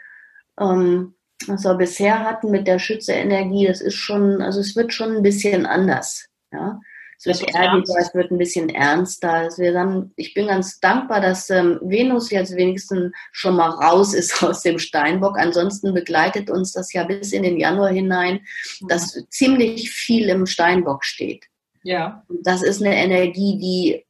ähm, 0.59 1.15
was 1.47 1.63
wir 1.63 1.75
bisher 1.75 2.23
hatten 2.23 2.51
mit 2.51 2.67
der 2.67 2.79
Schütze-Energie, 2.79 3.67
das 3.67 3.81
ist 3.81 3.95
schon, 3.95 4.41
also 4.41 4.59
es 4.59 4.75
wird 4.75 4.93
schon 4.93 5.17
ein 5.17 5.23
bisschen 5.23 5.65
anders. 5.65 6.27
Ja. 6.51 6.79
Es 7.21 7.25
wird 7.25 7.53
erdiger, 7.53 7.95
es 7.99 8.13
wird 8.13 8.31
ein 8.31 8.37
bisschen 8.37 8.69
ernster. 8.69 9.49
Wir 9.57 9.73
dann, 9.73 10.11
ich 10.15 10.33
bin 10.33 10.47
ganz 10.47 10.79
dankbar, 10.79 11.19
dass 11.19 11.49
ähm, 11.49 11.77
Venus 11.81 12.31
jetzt 12.31 12.55
wenigstens 12.55 13.11
schon 13.33 13.57
mal 13.57 13.69
raus 13.69 14.13
ist 14.13 14.41
aus 14.43 14.61
dem 14.61 14.79
Steinbock. 14.79 15.37
Ansonsten 15.37 15.93
begleitet 15.93 16.49
uns 16.49 16.71
das 16.71 16.93
ja 16.93 17.03
bis 17.03 17.33
in 17.33 17.43
den 17.43 17.57
Januar 17.57 17.89
hinein, 17.89 18.39
dass 18.87 19.15
mhm. 19.15 19.25
ziemlich 19.29 19.91
viel 19.91 20.29
im 20.29 20.45
Steinbock 20.45 21.03
steht. 21.03 21.45
Ja. 21.83 22.23
Das 22.43 22.61
ist 22.61 22.81
eine 22.81 22.95
Energie, 22.95 23.57
die 23.57 24.05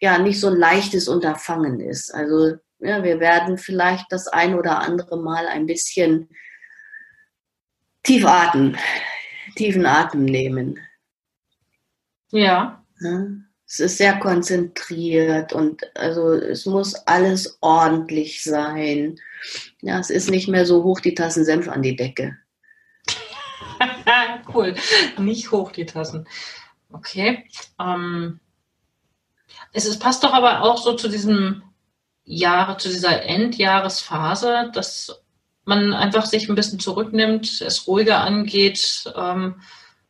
ja 0.00 0.18
nicht 0.18 0.40
so 0.40 0.48
ein 0.48 0.56
leichtes 0.56 1.06
Unterfangen 1.06 1.80
ist. 1.80 2.12
Also 2.12 2.56
ja, 2.80 3.02
wir 3.02 3.20
werden 3.20 3.58
vielleicht 3.58 4.06
das 4.10 4.28
ein 4.28 4.54
oder 4.54 4.80
andere 4.80 5.18
Mal 5.18 5.46
ein 5.46 5.66
bisschen 5.66 6.28
tief 8.02 8.24
atmen, 8.24 8.76
tiefen 9.56 9.86
Atem 9.86 10.24
nehmen. 10.24 10.78
Ja. 12.30 12.84
ja. 13.00 13.26
Es 13.66 13.80
ist 13.80 13.98
sehr 13.98 14.18
konzentriert 14.18 15.52
und 15.52 15.84
also 15.94 16.32
es 16.32 16.64
muss 16.64 16.94
alles 17.06 17.58
ordentlich 17.60 18.42
sein. 18.42 19.18
Ja, 19.82 19.98
es 19.98 20.08
ist 20.08 20.30
nicht 20.30 20.48
mehr 20.48 20.64
so 20.64 20.84
hoch 20.84 21.00
die 21.00 21.14
Tassen 21.14 21.44
Senf 21.44 21.68
an 21.68 21.82
die 21.82 21.96
Decke. 21.96 22.38
cool. 24.54 24.74
Nicht 25.18 25.50
hoch 25.50 25.70
die 25.72 25.84
Tassen. 25.84 26.26
Okay. 26.90 27.44
Ähm, 27.78 28.40
es, 29.72 29.84
es 29.84 29.98
passt 29.98 30.24
doch 30.24 30.32
aber 30.32 30.62
auch 30.62 30.78
so 30.78 30.94
zu 30.94 31.08
diesem 31.08 31.62
Jahre, 32.28 32.76
zu 32.76 32.88
dieser 32.88 33.22
Endjahresphase, 33.22 34.70
dass 34.74 35.22
man 35.64 35.94
einfach 35.94 36.26
sich 36.26 36.48
ein 36.48 36.54
bisschen 36.54 36.78
zurücknimmt, 36.78 37.60
es 37.60 37.86
ruhiger 37.86 38.20
angeht, 38.20 39.04
ähm, 39.16 39.56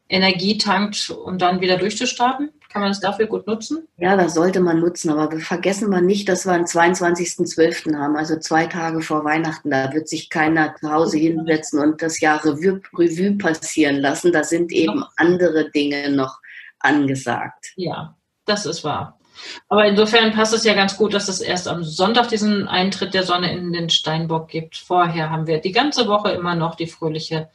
Energie 0.09 0.59
tankt, 0.59 1.11
um 1.11 1.39
dann 1.39 1.61
wieder 1.61 1.77
durchzustarten? 1.77 2.51
Kann 2.71 2.83
man 2.83 2.91
es 2.91 3.01
dafür 3.01 3.27
gut 3.27 3.47
nutzen? 3.47 3.89
Ja, 3.97 4.17
das 4.17 4.35
sollte 4.35 4.61
man 4.61 4.81
nutzen, 4.81 5.11
aber 5.11 5.31
wir 5.31 5.41
vergessen 5.41 5.91
wir 5.91 6.03
nicht, 6.03 6.29
dass 6.29 6.45
wir 6.45 6.53
am 6.53 6.65
22.12. 6.65 7.97
haben, 7.97 8.17
also 8.17 8.39
zwei 8.39 8.67
Tage 8.67 9.01
vor 9.01 9.25
Weihnachten. 9.25 9.71
Da 9.71 9.93
wird 9.93 10.09
sich 10.09 10.29
keiner 10.29 10.75
zu 10.77 10.91
Hause 10.91 11.19
hinsetzen 11.19 11.81
und 11.81 12.03
das 12.03 12.21
Jahr 12.21 12.45
Revue, 12.45 12.81
Revue 12.95 13.39
passieren 13.39 13.97
lassen. 13.97 14.33
Da 14.33 14.45
sind 14.45 14.71
eben 14.73 15.03
andere 15.17 15.71
Dinge 15.71 16.11
noch 16.11 16.41
angesagt. 16.79 17.73
Ja, 17.77 18.17
das 18.45 18.67
ist 18.67 18.85
wahr. 18.85 19.18
Aber 19.69 19.87
insofern 19.87 20.33
passt 20.33 20.55
es 20.55 20.65
ja 20.65 20.75
ganz 20.75 20.97
gut, 20.97 21.15
dass 21.15 21.29
es 21.29 21.41
erst 21.41 21.69
am 21.69 21.85
Sonntag 21.85 22.29
diesen 22.29 22.69
Eintritt 22.69 23.15
der 23.15 23.23
Sonne 23.23 23.53
in 23.53 23.73
den 23.73 23.91
Steinbock 23.91 24.49
gibt. 24.49 24.77
Vorher 24.77 25.31
haben 25.31 25.47
wir 25.47 25.59
die 25.59 25.73
ganze 25.73 26.09
Woche 26.09 26.31
immer 26.33 26.55
noch 26.55 26.75
die 26.75 26.87
fröhliche 26.87 27.49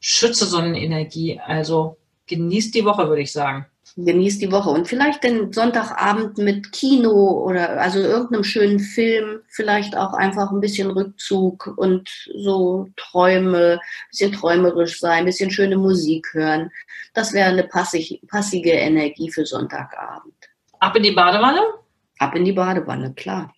Schütze-Sonnenenergie. 0.00 1.40
Also 1.44 1.96
genießt 2.26 2.74
die 2.74 2.84
Woche, 2.84 3.08
würde 3.08 3.22
ich 3.22 3.32
sagen. 3.32 3.66
Genießt 3.96 4.40
die 4.40 4.52
Woche 4.52 4.70
und 4.70 4.86
vielleicht 4.86 5.24
den 5.24 5.52
Sonntagabend 5.52 6.38
mit 6.38 6.70
Kino 6.70 7.42
oder 7.44 7.80
also 7.80 7.98
irgendeinem 7.98 8.44
schönen 8.44 8.78
Film, 8.78 9.40
vielleicht 9.48 9.96
auch 9.96 10.12
einfach 10.12 10.52
ein 10.52 10.60
bisschen 10.60 10.90
Rückzug 10.90 11.74
und 11.76 12.08
so 12.36 12.88
Träume, 12.96 13.72
ein 13.72 14.10
bisschen 14.10 14.32
träumerisch 14.32 15.00
sein, 15.00 15.20
ein 15.20 15.24
bisschen 15.24 15.50
schöne 15.50 15.76
Musik 15.76 16.28
hören. 16.32 16.70
Das 17.12 17.32
wäre 17.32 17.48
eine 17.48 17.64
passig, 17.64 18.20
passige 18.28 18.70
Energie 18.70 19.32
für 19.32 19.44
Sonntagabend. 19.44 20.47
Ab 20.80 20.96
in 20.96 21.02
die 21.02 21.12
Badewanne? 21.12 21.60
Ab 22.18 22.34
in 22.34 22.44
die 22.44 22.52
Badewanne, 22.52 23.14
klar. 23.14 23.54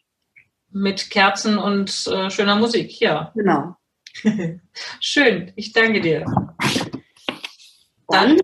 Mit 0.71 1.11
Kerzen 1.11 1.59
und 1.59 2.07
äh, 2.07 2.31
schöner 2.31 2.57
Musik, 2.57 3.01
ja. 3.01 3.33
Genau. 3.35 3.77
Schön, 5.01 5.53
ich 5.57 5.73
danke 5.73 6.01
dir. 6.01 6.25
Dann 8.09 8.39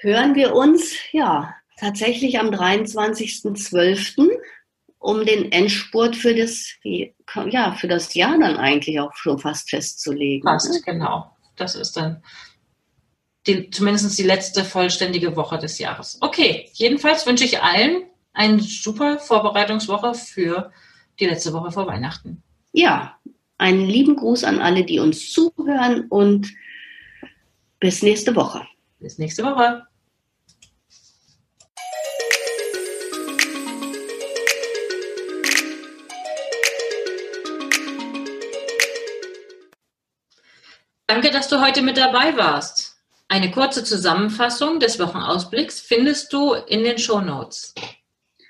hören 0.00 0.34
wir 0.34 0.54
uns, 0.54 0.94
ja, 1.12 1.54
tatsächlich 1.78 2.38
am 2.38 2.48
23.12., 2.48 4.28
um 4.98 5.24
den 5.24 5.50
Endspurt 5.50 6.14
für 6.14 6.34
das, 6.34 6.74
ja, 6.84 7.72
für 7.72 7.88
das 7.88 8.14
Jahr 8.14 8.38
dann 8.38 8.58
eigentlich 8.58 9.00
auch 9.00 9.14
schon 9.14 9.38
fast 9.38 9.70
festzulegen. 9.70 10.46
Fast, 10.46 10.72
ne? 10.72 10.80
genau. 10.84 11.34
Das 11.56 11.74
ist 11.74 11.96
dann 11.96 12.22
die, 13.46 13.70
zumindest 13.70 14.18
die 14.18 14.24
letzte 14.24 14.62
vollständige 14.62 15.36
Woche 15.36 15.58
des 15.58 15.78
Jahres. 15.78 16.18
Okay, 16.20 16.68
jedenfalls 16.74 17.26
wünsche 17.26 17.46
ich 17.46 17.62
allen 17.62 18.09
eine 18.40 18.58
super 18.62 19.18
Vorbereitungswoche 19.18 20.14
für 20.14 20.72
die 21.18 21.26
letzte 21.26 21.52
Woche 21.52 21.72
vor 21.72 21.86
Weihnachten. 21.86 22.42
Ja, 22.72 23.18
einen 23.58 23.84
lieben 23.86 24.16
Gruß 24.16 24.44
an 24.44 24.62
alle, 24.62 24.82
die 24.82 24.98
uns 24.98 25.30
zuhören 25.30 26.06
und 26.08 26.50
bis 27.80 28.00
nächste 28.00 28.34
Woche. 28.34 28.66
Bis 28.98 29.18
nächste 29.18 29.44
Woche. 29.44 29.86
Danke, 41.06 41.30
dass 41.30 41.48
du 41.48 41.60
heute 41.60 41.82
mit 41.82 41.98
dabei 41.98 42.38
warst. 42.38 42.96
Eine 43.28 43.50
kurze 43.50 43.84
Zusammenfassung 43.84 44.80
des 44.80 44.98
Wochenausblicks 44.98 45.82
findest 45.82 46.32
du 46.32 46.54
in 46.54 46.84
den 46.84 46.96
Show 46.96 47.20
Notes. 47.20 47.74